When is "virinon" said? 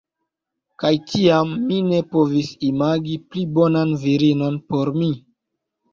4.07-4.61